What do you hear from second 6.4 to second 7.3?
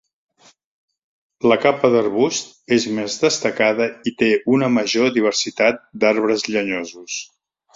llenyosos.